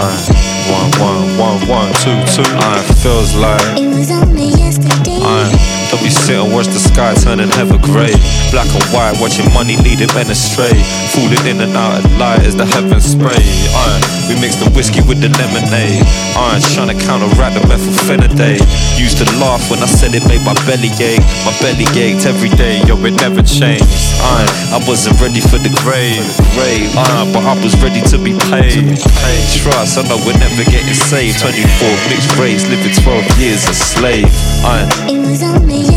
[0.00, 0.24] Aye.
[0.72, 2.50] One, one, one, one, two, two.
[2.56, 3.78] Aye, feels like.
[3.78, 5.20] It was only yesterday.
[5.20, 5.77] Aye.
[5.98, 8.14] Don't be sit and watch the sky turning heather grey.
[8.54, 10.70] Black and white, watching money leading men astray.
[11.10, 13.34] Falling in and out of light as the heavens spray.
[13.34, 15.98] Iron, we mix the whiskey with the lemonade.
[16.38, 18.62] Iron, trying to counteract the methylphenidate.
[18.94, 21.18] Used to laugh when I said it made my belly ache.
[21.42, 23.90] My belly ached every day, yo, it never changed.
[24.22, 26.22] Iron, I wasn't ready for the grave.
[26.54, 26.94] grave.
[26.94, 29.02] Iron, but I was ready to be paid.
[29.50, 31.42] Trust, I know we're never getting saved.
[31.42, 31.58] 24
[32.06, 34.30] mixed race, living 12 years a slave.
[34.62, 34.86] Iron.
[35.10, 35.88] It was only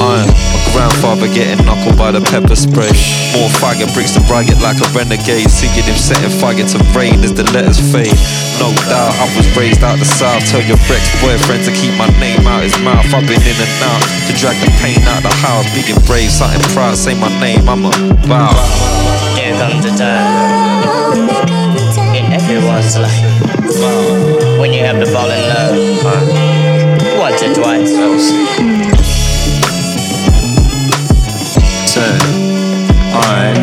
[0.00, 0.24] yesterday.
[0.24, 2.92] I am my grandfather getting knuckled by the pepper spray.
[3.36, 5.50] More faggot bricks to brag it like a renegade.
[5.50, 8.14] Seeing him setting faggot to rain as the letters fade.
[8.58, 10.46] No doubt I was raised out the south.
[10.48, 13.06] Tell your ex boyfriend to keep my name out his mouth.
[13.12, 15.66] I've been in and out to drag the pain out the house.
[15.76, 17.68] Being brave, something proud, say my name.
[17.68, 17.92] I'm a
[18.28, 18.52] bow.
[19.36, 21.28] Here comes the time
[22.14, 23.22] in everyone's life
[24.58, 25.76] when you have to fall in love
[27.18, 28.79] once or twice.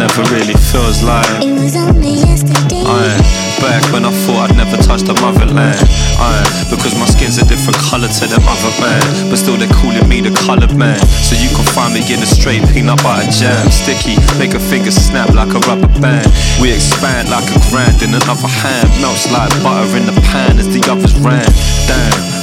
[0.08, 2.84] Never really feels like It was only yesterday.
[2.88, 3.12] I
[3.60, 5.84] back when I thought I'd never touch the motherland.
[6.20, 6.40] I
[6.72, 10.22] because my skin's a different colour to them other man, but still they're calling me
[10.22, 11.00] the coloured man.
[11.28, 14.92] So you can find me in a straight peanut butter jam, sticky, make a finger
[14.92, 16.32] snap like a rubber band.
[16.62, 20.68] We expand like a grand in another hand, melts like butter in the pan as
[20.72, 21.48] the others ran.
[21.88, 22.37] Damn.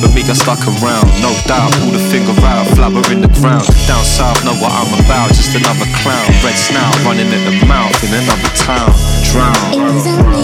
[0.00, 1.72] But me got stuck around, no doubt.
[1.80, 3.66] Pull the finger out, flower in the ground.
[3.86, 6.26] Down south, know what I'm about, just another clown.
[6.44, 8.92] Red snout running at the mouth in another town.
[9.24, 9.54] Drown,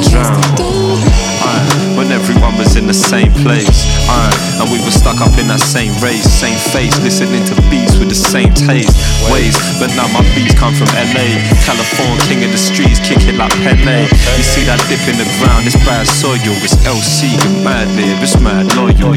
[0.08, 1.31] drown.
[1.42, 3.86] Iron, when everyone was in the same place.
[4.06, 7.98] Iron, and we were stuck up in that same race, same face, listening to beats
[7.98, 8.94] with the same taste.
[9.30, 11.26] Ways, but now my beats come from LA.
[11.66, 14.06] California, king of the streets, kicking like Pele.
[14.38, 18.22] You see that dip in the ground, it's bad soil, it's LC, you mad live,
[18.22, 19.12] it's mad loyal.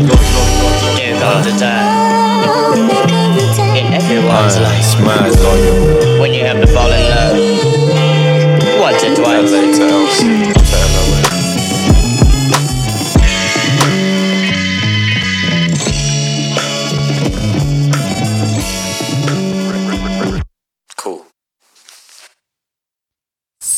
[0.97, 3.05] Here comes the time
[3.75, 6.19] in everyone's life It's mad loyal.
[6.19, 7.37] when you have to fall in love
[8.79, 10.64] once or twice.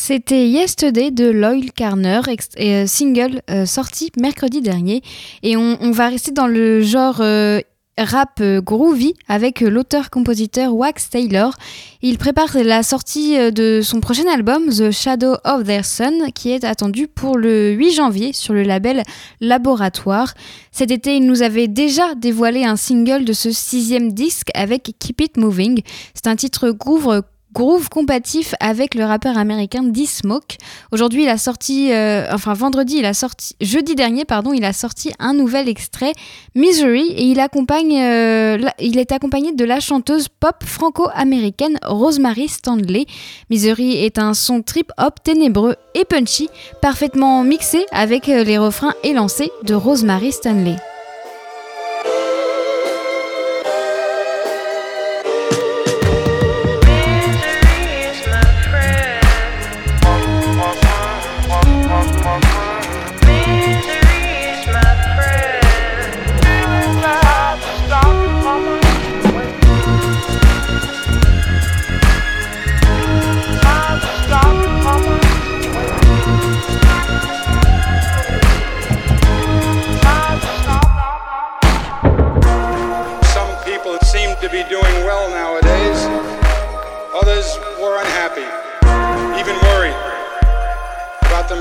[0.07, 2.21] C'était Yesterday de Loyal Carner,
[2.61, 5.01] euh, single euh, sorti mercredi dernier.
[5.43, 7.59] Et on, va rester dans le genre euh,
[7.97, 11.53] rap groovy avec l'auteur-compositeur Wax Taylor.
[12.01, 16.63] Il prépare la sortie de son prochain album, The Shadow of Their Sun, qui est
[16.63, 19.03] attendu pour le 8 janvier sur le label
[19.41, 20.35] Laboratoire.
[20.71, 25.19] Cet été, il nous avait déjà dévoilé un single de ce sixième disque avec Keep
[25.19, 25.81] It Moving.
[26.13, 27.23] C'est un titre groove
[27.57, 30.57] groove compatif avec le rappeur américain D-Smoke.
[30.91, 34.73] Aujourd'hui, il a sorti, euh, enfin vendredi, il a sorti, jeudi dernier, pardon, il a
[34.73, 36.13] sorti un nouvel extrait,
[36.53, 43.07] Misery, et il accompagne, euh, il est accompagné de la chanteuse pop franco-américaine Rosemary Stanley.
[43.49, 46.49] Misery est un son trip-hop ténébreux et punchy,
[46.79, 50.75] parfaitement mixé avec euh, les refrains élancés de Rosemary Stanley.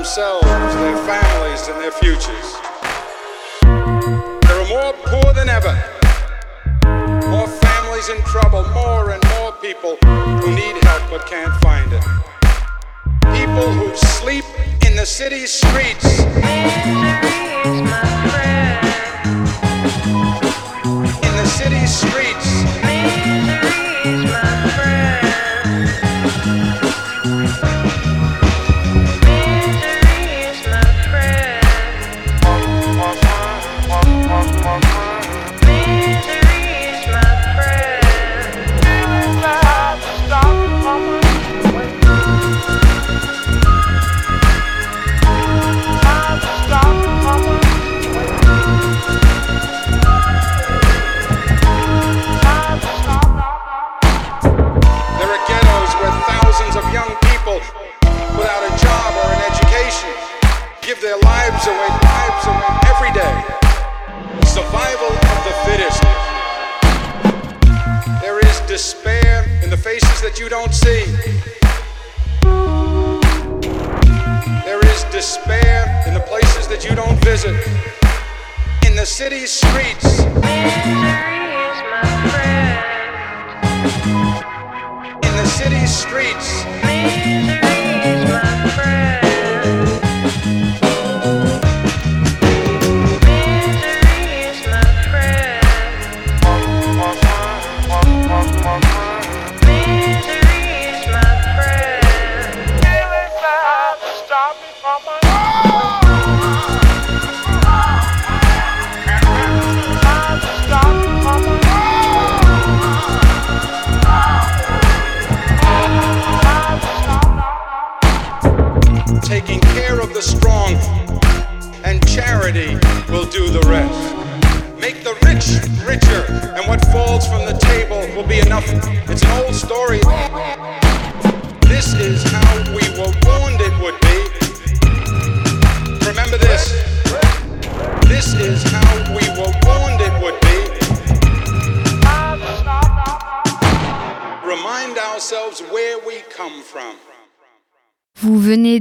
[0.07, 2.55] Themselves, their families, and their futures.
[3.61, 5.75] There are more poor than ever,
[7.27, 12.03] more families in trouble, more and more people who need help but can't find it.
[13.35, 14.45] People who sleep
[14.87, 16.21] in the city streets.
[21.27, 22.86] In the city streets.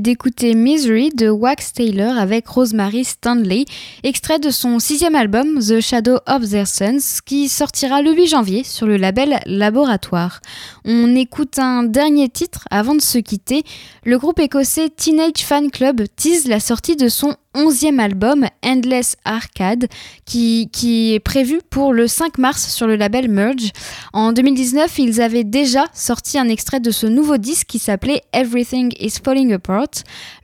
[0.06, 3.64] D'écouter Misery de Wax Taylor avec Rosemary Stanley,
[4.04, 8.62] extrait de son sixième album The Shadow of Their Sons, qui sortira le 8 janvier
[8.62, 10.42] sur le label Laboratoire.
[10.84, 13.64] On écoute un dernier titre avant de se quitter.
[14.04, 19.86] Le groupe écossais Teenage Fan Club tease la sortie de son onzième album, Endless Arcade,
[20.24, 20.68] qui,
[21.14, 23.70] est prévu pour le 5 mars sur le label Merge.
[24.12, 28.92] En 2019, ils avaient déjà sorti un extrait de ce nouveau disque qui s'appelait Everything
[29.00, 29.90] is Falling Apart.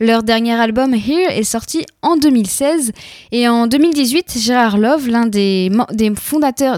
[0.00, 2.92] Leur dernier album, Here, est sorti en 2016.
[3.30, 6.12] Et en 2018, Gérard Love, l'un des, des,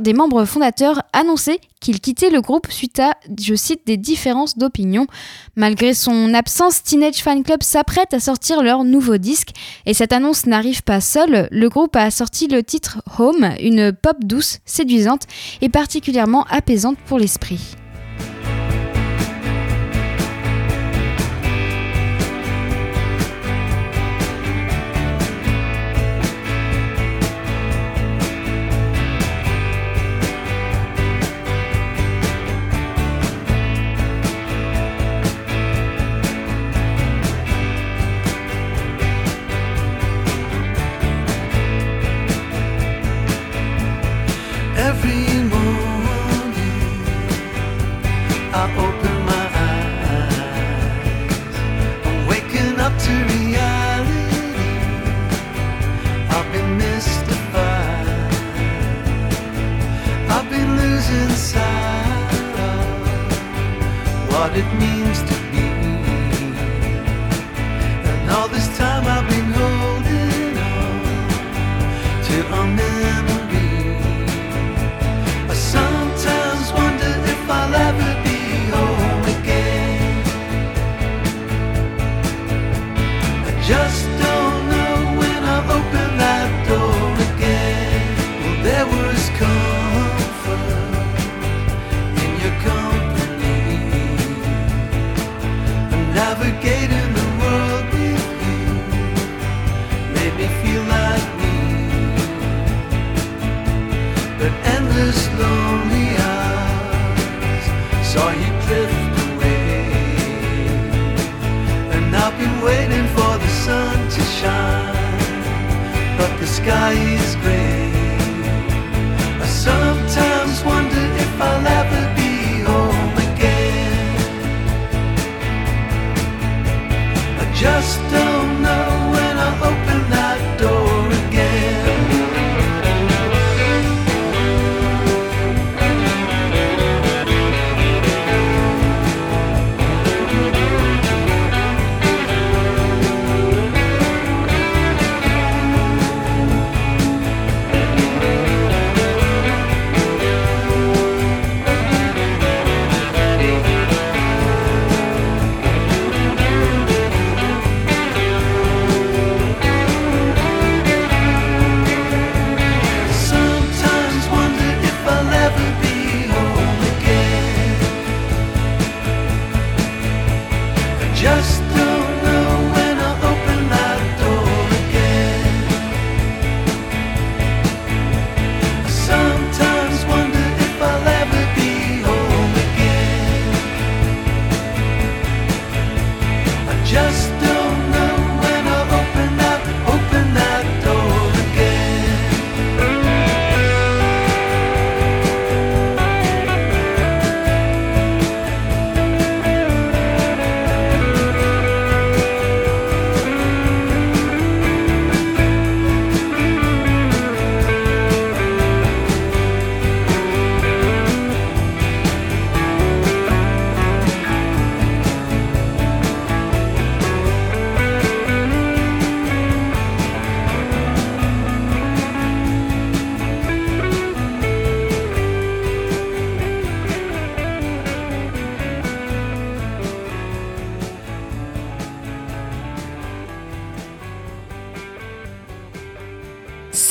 [0.01, 5.07] des membres fondateurs, annonçait qu'il quittait le groupe suite à, je cite, des différences d'opinion.
[5.55, 9.51] Malgré son absence, Teenage Fan Club s'apprête à sortir leur nouveau disque
[9.85, 11.47] et cette annonce n'arrive pas seule.
[11.51, 15.24] Le groupe a sorti le titre Home, une pop douce, séduisante
[15.61, 17.76] et particulièrement apaisante pour l'esprit.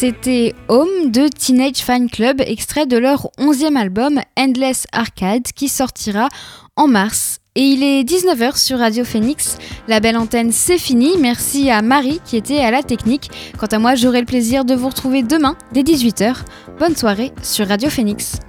[0.06, 6.28] c'était Home de Teenage Fan Club, extrait de leur onzième album Endless Arcade qui sortira
[6.76, 7.40] en mars.
[7.56, 9.58] Et il est 19h sur Radio Phoenix.
[9.88, 11.12] La belle antenne, c'est fini.
[11.22, 13.32] Merci à Marie qui était à la technique.
[13.58, 16.36] Quant à moi, j'aurai le plaisir de vous retrouver demain dès 18h.
[16.80, 18.42] Bonne soirée sur Radio Phoenix.